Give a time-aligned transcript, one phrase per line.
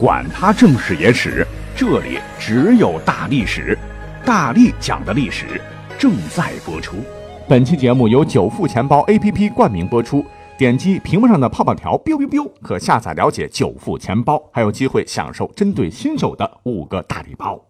[0.00, 3.78] 管他正史野史，这里只有大历史，
[4.24, 5.60] 大力讲的历史
[5.98, 6.96] 正在播出。
[7.46, 10.24] 本期节目由九富钱包 APP 冠名播出，
[10.56, 17.60] 点击屏幕上的泡泡条，biu biu biu，可下载了解九富钱包，还有机会享受针对新手的五个大礼包。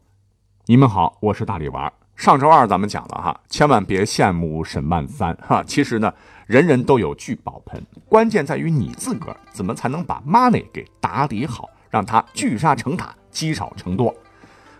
[0.66, 1.92] 你们好，我是大力丸。
[2.14, 5.64] 上周二咱们讲了哈，千万别羡慕沈万三哈。
[5.66, 6.14] 其实呢，
[6.46, 11.68] 人人都有聚宝盆，关键在于你自个儿怎么才能把 money 给打理好。
[11.90, 14.14] 让他聚沙成塔，积少成多，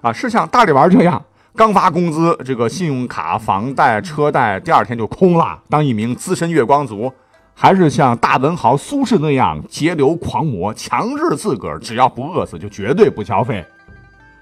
[0.01, 1.23] 啊，是像大力丸这样
[1.57, 7.13] 刚发工资，这个信用卡、房贷、车贷第二天就空了，当一名资深月光族，
[7.53, 13.67] 还是像大文豪苏轼那样节流狂魔，强制自个儿只要不饿死就绝对不消费，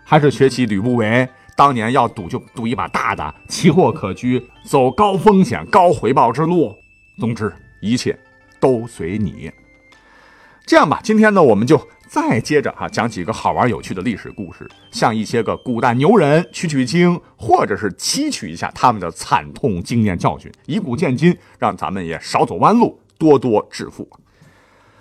[0.04, 6.76] 还是学习吕不韦当年要赌就赌一把大的，奇货可居，走高风险高回报之路。
[7.18, 8.16] 总之，一切
[8.60, 9.50] 都随你。
[10.66, 11.80] 这样吧，今天呢，我们就。
[12.08, 24.08] 再接着哈讲几个好玩有趣的历史故事，向一些个古代牛人取取经，或者是汲取一下他们的惨痛经验教训，以古鉴今，让咱们也少走弯路，多多致富。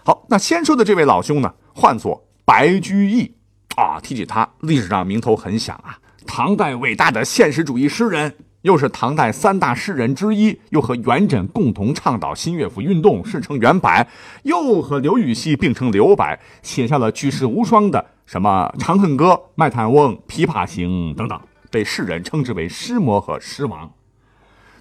[0.03, 3.33] 好，那先说的这位老兄呢，唤作白居易
[3.77, 8.35] 啊，提起他，历史上名头很响啊，唐代伟大的现实主义诗人。
[8.67, 14.05] 又是唐代三大诗人之一，又和元稹共同倡导新乐府运动，世称元白；
[14.43, 21.39] 又和刘禹锡并称刘白，写下了举世无双的什么《长恨歌》《卖炭翁》《琵琶行》等等，
[21.71, 23.89] 被世人称之为诗魔和诗王。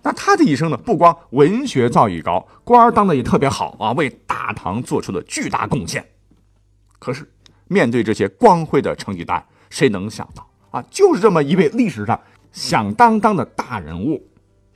[0.02, 6.04] 那他的一生呢，不光文学造诣高，官当的也特别好啊，为大唐做出了巨大贡献。
[6.98, 7.30] 可是
[7.68, 12.20] 面对这些光辉的成绩单，谁能想到啊，就是这么一位历史上。
[12.56, 14.18] 响当当的大人物，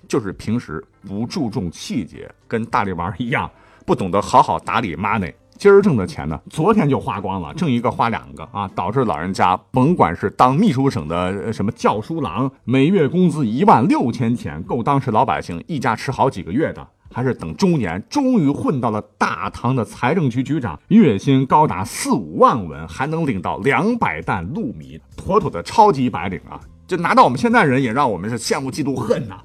[0.06, 3.50] 就是平时不注重细节，跟大力丸一样，
[3.86, 5.32] 不懂得好好打理 money。
[5.56, 26.60] 今儿挣的钱呢，昨天就花光了，挣一个花两个啊，导致老人家甭管是当秘书省的什么教书郎，每月工资一万六千钱，够当时老百姓一家吃好几个月的；还是等中年，终于混到了大唐的财政局局长，月薪高达四五万文，还能领到两百担禄米，妥妥的超级白领啊！
[26.90, 29.36] 就拿到我们现在人也让我们是羡慕嫉妒恨呐，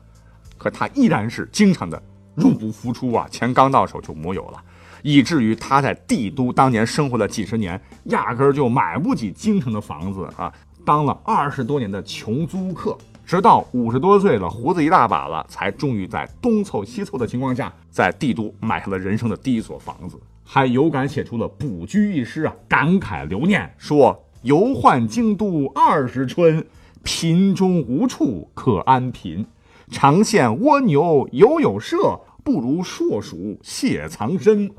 [0.58, 2.02] 可他依然是经常的
[2.34, 4.60] 入不敷出啊，钱刚到手就没有了，
[5.04, 10.52] 以至于他在帝都当年生活了几十年，压根儿就买不起京城的房子啊，
[10.84, 12.98] 当了二十多年的穷租客，
[13.28, 26.66] 直到五十多岁了，胡子一大把了，才终于在东凑西凑的情况下，在帝都买下了人生的第一所房子，还有感写出了卜居一诗啊，感慨留念说：“游宦京都二十春。”
[27.06, 29.46] 贫中无处可安贫，
[29.90, 34.72] 常羡蜗牛犹有舍，不如硕鼠谢藏身。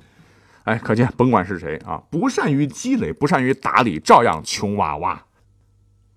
[0.64, 5.26] 哎，可见甭管是谁啊，不善于积累，不善于打理，照样穷哇哇。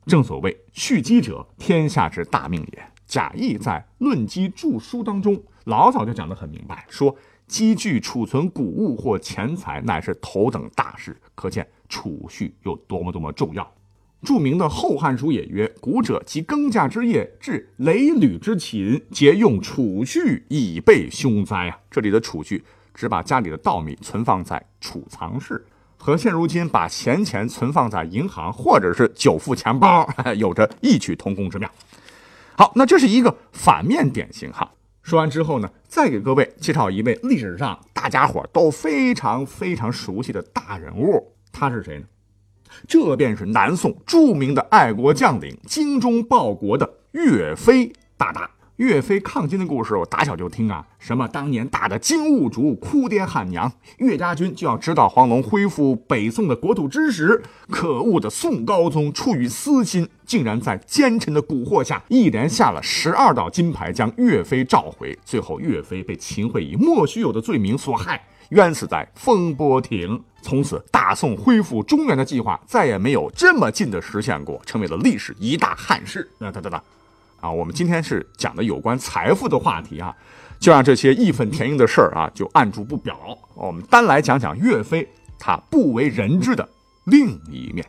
[0.08, 2.84] 正所谓蓄积者，天下之大命也。
[3.06, 7.16] 贾谊在《论积著书》当中老早就讲得很明白，说
[7.46, 11.16] 积聚储存谷物或钱财，乃是头等大事。
[11.36, 13.72] 可见储蓄有多么多么重要。
[14.22, 22.64] 著名的《后汉书》也曰：“古者及耕稼之业，至累履之勤，皆用储蓄以备凶灾啊！”这里的储蓄，
[22.94, 25.66] 只把家里的稻米存放在储藏室，
[25.96, 30.06] 和现如今把闲钱存放在银行或者是久富钱包，
[30.36, 31.72] 有着异曲同工之妙。
[32.58, 34.70] 好，那这是一个反面典型哈。
[35.02, 42.06] 说完之后呢，再给各位介绍一位历史上大家伙都非常非常熟悉的大人物，他是谁呢？
[42.88, 48.50] 这便是南宋著名的爱国将领、精忠报国的岳飞大大。
[48.78, 50.88] 岳飞抗金的故事，我打小就听啊。
[51.00, 65.20] 什么当年打的金兀术哭爹喊娘，岳家军就要指导黄龙恢复北宋的国土之时，可恶的宋高宗出于私心，竟然在奸臣的蛊惑下，一连下了十二道金牌，将岳飞召回。
[65.26, 68.24] 最后，岳飞被秦桧以莫须有的罪名所害。
[68.50, 76.30] 冤死在风波亭，从此大宋恢复中原的计划再也没有这么近的实现过，成为了历史一大憾事。
[76.40, 76.84] 那哒哒哒，
[77.42, 80.16] 啊，我们今天是讲的有关财富的话题啊，
[80.60, 83.18] 就让这些义愤填膺的事儿啊就按住不表。
[83.54, 85.08] 我们单来讲讲岳飞
[85.38, 86.68] 他不为人知的
[87.06, 87.86] 另一面。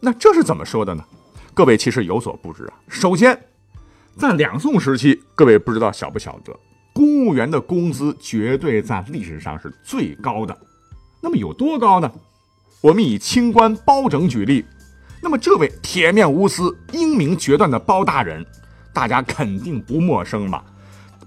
[0.00, 1.04] 那这是怎么说的呢？
[1.54, 2.74] 各位其实有所不知啊。
[2.88, 3.38] 首先，
[4.16, 6.52] 在两宋时期，各位不知道晓不晓得？
[6.98, 10.58] 公务员的工资绝对在历史上是最高的，
[11.22, 12.10] 那么有多高呢？
[12.80, 14.64] 我们以清官包拯举例，
[15.22, 18.44] 那么这位铁面无私、英明决断的包大人，
[18.92, 20.64] 大家肯定不陌生吧？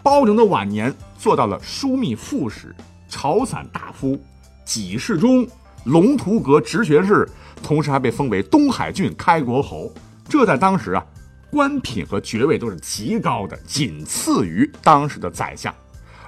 [0.03, 2.75] 包拯的晚年做到了枢密副使、
[3.07, 4.21] 朝散大夫、
[4.65, 5.47] 给事中，
[5.85, 7.25] 龙图阁直学士，
[7.63, 9.89] 同时还被封为东海郡开国侯。
[10.27, 11.05] 这在当时啊，
[11.51, 15.73] 官品和爵位都是极高的，仅次于当时的宰相。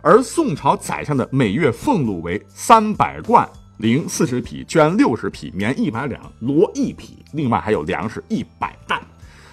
[0.02, 9.02] 而宋朝宰相的每月俸禄为三百贯，零四十匹，绢六十匹，棉一百两，罗一匹，另外还有粮食一百担。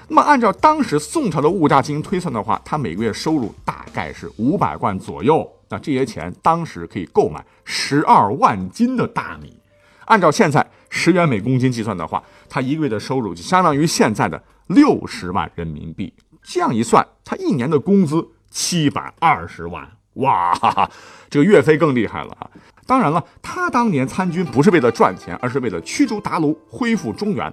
[0.09, 5.49] 那么按照当时宋朝的物价进行推算的话，他每个月收入大概是五百贯左右。
[5.69, 9.57] 那这些钱当时可以购买十二万斤的大米。
[10.07, 16.13] 按照现在十元每公斤计算的话，他一个月的收入就相当于现在的六十万人民币。
[16.43, 19.87] 这样一算，他一年的工资七百二十万。
[20.15, 20.91] 哇，哈哈，
[21.29, 22.51] 这个岳飞更厉害了啊！
[22.87, 27.53] 当然了，他当年参军不是为了赚钱，而是为了驱逐鞑虏，恢复中原。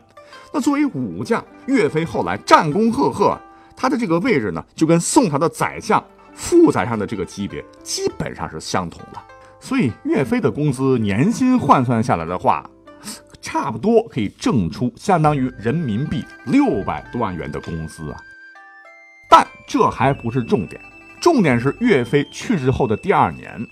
[0.52, 3.38] 那作为武将，岳飞后来战功赫赫，
[3.76, 6.04] 他的这个位置呢，就跟宋朝的宰相、
[6.34, 9.20] 副宰相的这个级别基本上是相同的。
[9.60, 12.68] 所以，岳飞的工资年薪换算下来的话，
[13.48, 18.18] 差不多可以挣出相当于人民币六百多万元的工资啊。
[19.30, 20.82] 但这还不是重点，
[21.22, 23.66] 重点是岳飞去世后的第二年，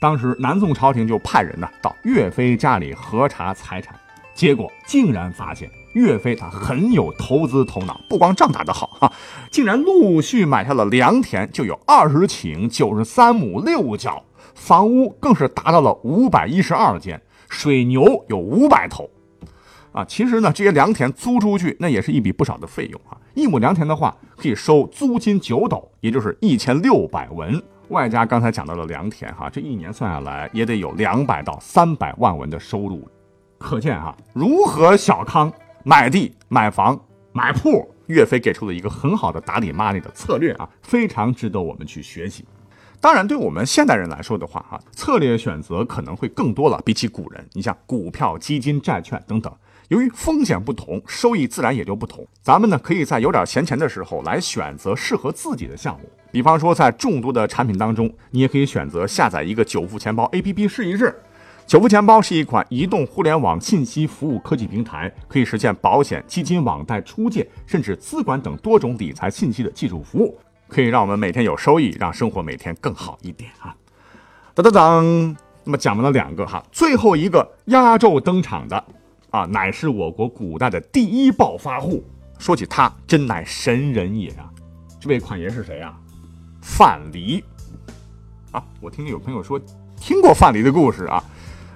[0.00, 3.94] 当时南宋朝廷就派人呢到岳飞家里核查财产，
[4.34, 9.12] 结果竟然发现岳飞他很有投资头脑，不光仗打得好哈，
[9.48, 14.24] 竟然陆续买下了良田，就有二十顷、九十三亩六角。
[14.56, 19.08] 房屋更是达到了五百一十二间，水牛有五百头，
[19.92, 23.16] 啊，其实呢，这些良田租出去，那也是一笔不少的费用啊。
[23.34, 33.08] 一亩良田的话，可以收租金九斗，也就是一千六百文，外加刚才讲到的良田，哈，这一年算下来也得有两百到三百万文的收入。
[33.58, 35.52] 可见哈，如何小康
[35.84, 36.98] 买地、买房、
[37.32, 42.44] 买铺，岳飞给出了一个很好的打理 money 的策略啊，非常值得我们去学习。
[43.00, 46.80] 当然，对我们现代人来说的话，哈，策略选择可能会更多了。
[46.84, 49.50] 比起古人，你像股票、基金、债券等等，
[49.90, 52.24] 由于风险不同，收益自然也就不同。
[52.40, 56.08] 咱们呢，可以在有点闲钱的时候来选择适合自己的项目。
[56.30, 61.12] 比方说，在众多的产品当中，你也可以选择下载一个久富钱包 APP 试一试。
[61.66, 70.38] 久富钱包是一款移动互联网信息服务科技平台，可以实现保险、基金、网贷、出借，甚至资管等多种理财信息的技术服务。
[70.68, 73.74] 可以让我们每天有收益，让生活每天更好一点啊！
[74.54, 78.84] 当当当，那么讲完了两个哈，最后一个压轴登场的
[79.30, 82.04] 啊，乃是我国古代的第一暴发户。
[82.38, 84.50] 说起他，真乃神人也啊！
[84.98, 85.98] 这位款爷是谁啊？
[86.62, 87.42] 范蠡
[88.50, 88.64] 啊！
[88.80, 89.60] 我听有朋友说
[89.96, 91.22] 听过范蠡的故事啊。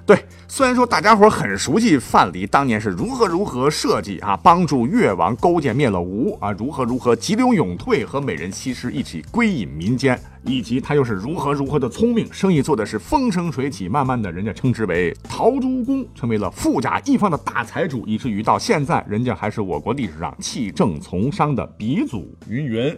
[0.07, 22.95] 对，虽然说大家伙很熟悉范蠡当年是如何如何设计啊，帮助越王勾践灭了吴啊，如何如何急流勇退和美人西施一起归隐民间，以及他又是如何如何的聪明，生意做的是风生水起，慢慢的人家称之为陶朱公，成为了富甲一方的大财主，以至于到现在人家还是我国历史上弃政从商的鼻祖云云。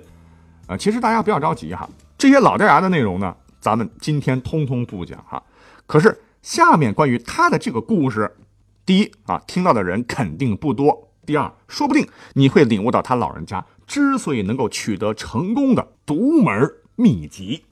[0.67, 1.88] 啊，其实大家不要着急哈，
[2.19, 5.41] 这些老掉牙的内容呢，咱们今天通通不讲哈，
[5.87, 6.19] 可是。
[6.46, 8.37] 下面关于他的这个故事，
[8.84, 17.64] 第一啊，听到的人肯定不多；第二，说不定你会领悟到他老人家之所以能够取得成功的独门秘籍。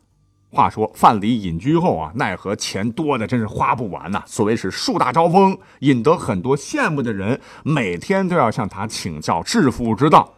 [0.51, 4.25] 话说范蠡隐居后啊，奈何钱多的真是花不完呐。
[4.27, 10.35] 所谓是树大招风，引得很多羡慕的人每天都要向他请教致富之道。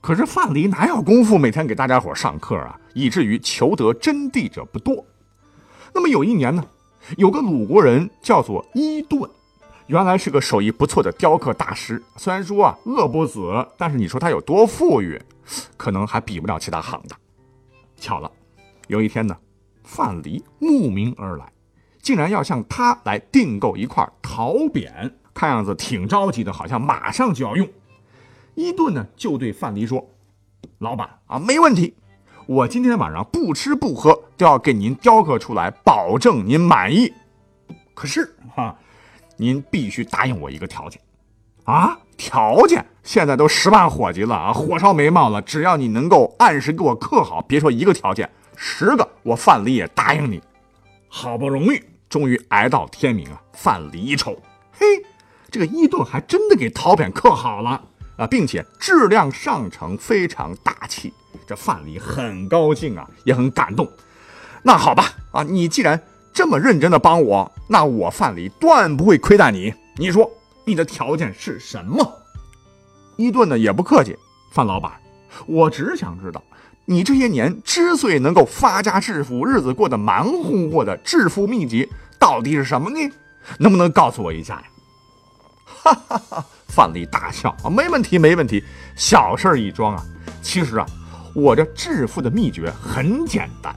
[0.00, 2.80] 可是范蠡哪有功夫每天给大家伙上课啊？
[2.94, 5.06] 以至于求得真谛者不多。
[5.94, 6.64] 那么有一年呢？
[7.16, 9.28] 有个鲁国人叫做伊顿，
[9.86, 12.02] 原来是个手艺不错的雕刻大师。
[12.16, 13.40] 虽然说啊饿不死，
[13.78, 15.20] 但是你说他有多富裕，
[15.76, 17.18] 可能还比不了其他行当。
[17.96, 18.30] 巧了，
[18.88, 19.36] 有一天呢，
[19.82, 21.50] 范蠡慕名而来，
[22.02, 27.66] 竟然要向他来订购一块陶匾，看样子挺着急的，好像马上就要用。
[28.54, 30.10] 伊顿呢就对范蠡说
[30.78, 31.94] ：“老板啊，没问题。”
[32.46, 37.12] 我今天晚上不吃不喝都要给您雕刻出来，保证您满意。
[37.92, 38.74] 可是哈，
[39.36, 41.02] 您必须答应我一个条件
[41.64, 41.98] 啊！
[42.16, 45.42] 条件现在都十万火急了啊，火烧眉毛了。
[45.42, 50.40] 只要你能够按时给我刻好，别说一个条件，十个我范蠡也答应你。
[51.08, 53.40] 好不容易，终于挨到天明啊！
[53.52, 54.40] 范蠡一瞅，
[54.72, 54.86] 嘿，
[55.50, 57.82] 这个伊顿还真的给陶匾刻好了
[58.16, 61.12] 啊，并且质量上乘，非常大气。
[61.46, 63.88] 这范蠡很高兴啊，也很感动。
[64.68, 65.98] 那好吧，啊，你既然
[66.30, 69.72] 这么认真的帮我，那我范蠡断不会亏待你。
[69.96, 70.30] 你说
[70.66, 72.06] 你的条件是什么？
[73.16, 74.14] 伊顿呢也不客气，
[74.52, 74.92] 范老板，
[75.46, 76.44] 我只想知道，
[76.84, 83.10] 你这些年之所以能够发家致富，日子过得忙乎乎的致富秘籍到底是什么呢？
[83.58, 84.64] 能不能告诉我一下呀？
[85.82, 86.46] 哈哈哈！
[86.66, 88.62] 范蠡大笑啊，没问题，没问题，
[88.94, 90.04] 小事一桩啊。
[90.42, 90.84] 其实啊，
[91.34, 93.74] 我这致富的秘诀很简单，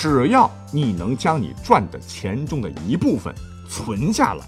[0.00, 3.34] 只要你能将你赚的钱中的一部分
[3.68, 4.42] 存下来，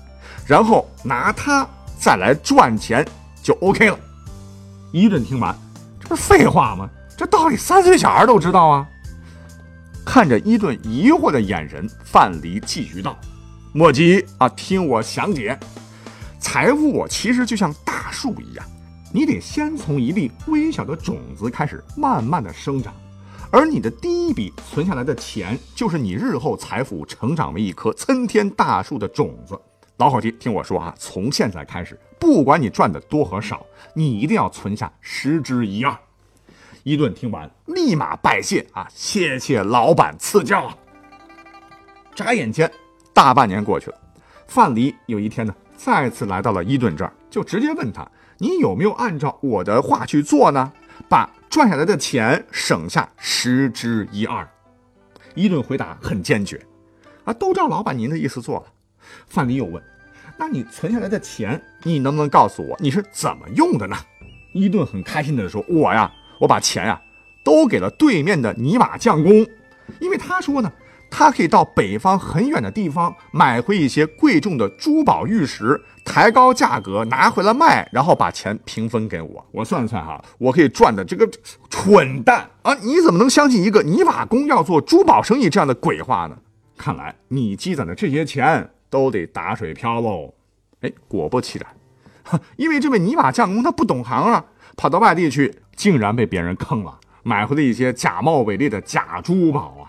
[0.47, 1.69] 然后拿它
[2.01, 3.07] 再来赚钱，
[3.43, 3.99] 就 OK 了。
[4.93, 5.55] 伊顿听完，
[6.01, 6.89] 这不废话吗？
[7.19, 8.89] 这道理三岁小孩都知道啊。
[10.07, 13.15] 看着伊顿疑惑的眼神，范蠡继续道
[13.75, 15.61] ：“莫急啊，听我详解。
[16.41, 18.65] 财富其实就像大树一样，
[19.13, 22.91] 你得先从一粒微小的种子开始，慢慢的生长。
[23.55, 29.61] 而你的第一笔存下来的钱，就是你日后财富成长为一棵参天大树的种子。
[29.99, 35.95] 老伙计，听我说啊，从现在开始，不管你赚的多和少，你一定要存下十之一二。”
[36.83, 38.89] 伊顿听完，立马拜谢啊！
[38.95, 40.77] 谢谢老板赐教啊！
[42.15, 42.73] 眨眼间，
[43.13, 43.97] 大半年过去了。
[44.47, 50.73] 范蠡有一天呢，再次来到了伊顿这儿，就直接问他：“你有没有按照我的话去做呢？
[51.07, 54.49] 把赚下来的钱省下十之一二？”
[55.37, 56.59] 伊顿回答很坚决
[57.25, 58.73] ：“啊，都照老板您的意思做了。”
[59.29, 59.83] 范蠡又问
[60.39, 63.95] ：“那你存下来的钱，你能不能告诉我你是怎么用的呢？”
[64.55, 67.01] 伊顿很开心地说：“我呀。”我把钱呀
[67.45, 69.47] 都给了对面的泥瓦匠工，
[70.01, 70.73] 因为他说呢，
[71.15, 79.47] 他可以到北方很远的地方买回一些贵重的珠宝玉石，抬高价格拿回来卖，然后把钱平分给我。
[79.53, 81.31] 我算算哈，我可以赚的这个
[81.69, 82.73] 蠢蛋啊！
[82.77, 86.39] 你怎么能相信一个泥瓦工要做珠宝生意这样的鬼话呢？
[86.79, 90.33] 看来你积攒的这些钱都得打水漂喽。
[90.81, 94.47] 哎，果不其然，因为这位泥瓦匠工他不懂行啊。
[94.75, 99.82] 跑到外地去，竟然被别人坑了，买回了一些假冒伪劣的假珠宝！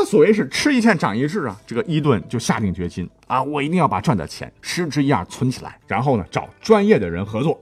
[0.00, 7.60] 那所谓是吃一堑长一智啊，这个伊顿就下定决心啊，我一定要把赚的钱十之一二存起来，然后呢找专业的人合作。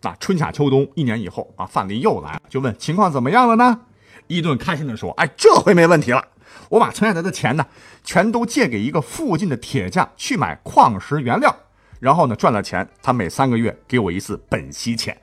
[0.00, 3.78] 那春夏秋冬一年以后啊，范蠡又来了，就问情况怎么样了呢？
[4.26, 6.28] 伊顿开心的说：“哎，这回没问题了，
[6.70, 7.66] 我把存下来的钱呢，
[8.02, 11.54] 全都借给一个附近的铁匠去买矿石原料。”
[12.00, 15.14] 然后呢，赚了钱，他每三个月给我一次本息钱。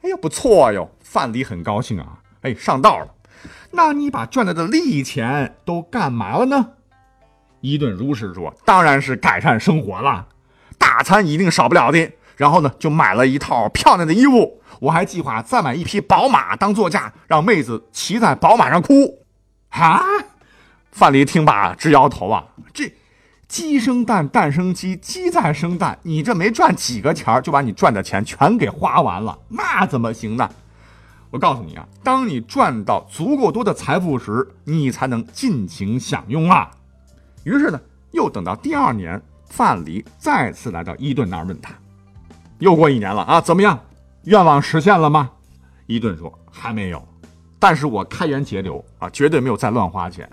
[0.00, 2.18] 哎呀，不错哟，范蠡很高兴啊。
[2.40, 3.14] 哎，上道了。
[3.70, 6.70] 那你把赚来的利钱都干嘛了呢？
[7.60, 10.28] 伊顿如实说：“当然是改善生活了，
[10.78, 12.12] 大餐一定少不了的。
[12.36, 14.60] 然后呢，就买了一套漂亮的衣服。
[14.80, 19.24] 我还计划再买一匹宝马当座驾，让妹子骑在宝马上哭。”
[19.70, 20.00] 啊！
[20.92, 22.92] 范蠡听罢直摇头啊，这。
[23.48, 30.50] 鸡生蛋，蛋生鸡，鸡再生蛋，你这没赚几个钱就把你赚的钱全给花完了，那怎么行呢？
[31.30, 36.70] 我告诉你啊，当你赚到足够多的财富时，你才能尽情享用啊。
[37.44, 37.80] 于是呢，
[38.12, 41.74] 又等到第二年，范蠡再次来到伊顿那儿问他，
[42.58, 43.78] 又过一年了啊，怎么样？
[44.24, 45.30] 愿望实现了吗？
[45.86, 47.06] 伊顿说还没有，
[47.58, 50.28] 但是我开源节流啊，绝对没有再乱花钱，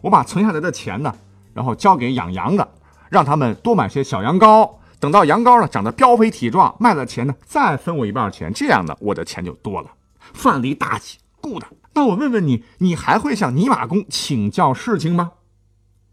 [0.00, 1.14] 我把存下来的钱呢。
[1.52, 2.66] 然后交给养羊的，
[3.08, 4.70] 让他们多买些小羊羔。
[5.00, 8.52] 等到羊羔呢长得膘肥体壮，卖了钱呢，再分我一半钱。
[8.54, 9.90] 这样呢，我的钱就多了。
[10.40, 11.64] 范蠡大喜，good。
[11.92, 15.32] 那我问问你，你还会向泥瓦工请教事情吗？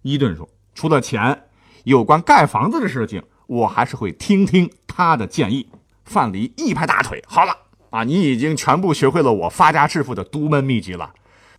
[0.02, 1.44] 伊顿说：“除了钱，
[1.86, 5.70] 有关盖房子的事情，我还是会听听他的建议。”
[6.04, 7.56] 范蠡一拍大腿：“好了
[7.90, 11.14] 啊，你已经全部学会了我发家致富的独门秘籍了。”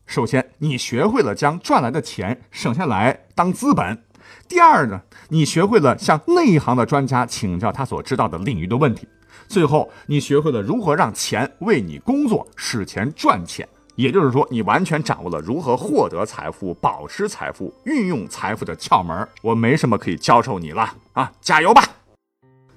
[0.05, 4.05] 首先，你学会了将赚来的钱省下来当资本。
[4.47, 9.09] 第二呢，你学会了向内行的专家请教他所知道的领域的问题。
[9.47, 13.69] 最后，你学会了如何让钱为你工作，使钱赚钱。
[13.97, 19.29] 也就是说，你完全掌握了如何获得财富、保持财富、运用财富的窍门。
[19.43, 21.83] 我没什么可以教授你了啊，加油吧！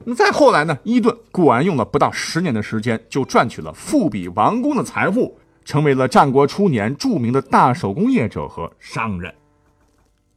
[0.03, 0.77] 那再后来呢？
[0.83, 5.37] 伊顿果然用了不到十年的时间，就赚取了富比王公的财富。
[5.63, 9.31] 成为了战国初年著名的大手工业者和商人。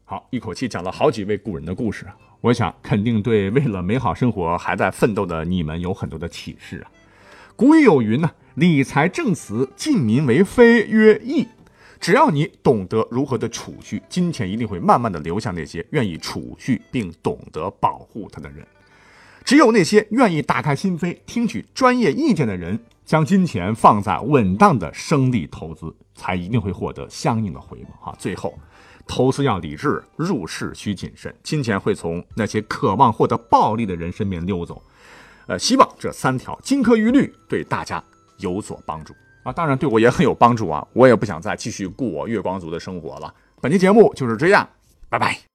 [0.04, 6.92] 好，一口气讲了好几位古人的故事啊，我想肯定对为了美好生活还在奋斗的你们有很多的启示啊。
[7.56, 11.48] 古语有云呢：“理财正辞，近民为非曰义。”
[11.98, 18.66] 只要你懂得如何的储蓄，金钱一定会慢慢的流向那些愿意储蓄并懂得保护它的人。
[19.42, 22.78] 只有那些愿意打开心扉，听取专业意见的人。
[23.06, 28.16] 将金钱放在稳当的生利投资，才一定会获得相应的回报哈。
[28.18, 28.58] 最后，
[29.06, 34.82] 投资要理智，入市需谨慎，金钱会从那些渴望获得暴利的人身边溜走。
[35.46, 38.02] 呃，希望这三条金科玉律对大家
[38.38, 39.52] 有所帮助啊！
[39.52, 40.86] 当然对我也很有帮助啊！
[40.94, 43.32] 我也不想再继续过月光族的生活了。
[43.60, 44.68] 本期节目就是这样，
[45.08, 45.53] 拜拜。